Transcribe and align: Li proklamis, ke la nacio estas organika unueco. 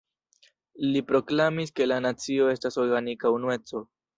Li 0.95 1.03
proklamis, 1.11 1.73
ke 1.81 1.87
la 1.91 2.01
nacio 2.07 2.51
estas 2.55 2.81
organika 2.87 3.35
unueco. 3.39 3.87